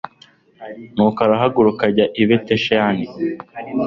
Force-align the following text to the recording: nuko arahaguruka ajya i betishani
nuko 0.95 1.19
arahaguruka 1.25 1.81
ajya 1.89 2.05
i 2.21 2.23
betishani 2.27 3.05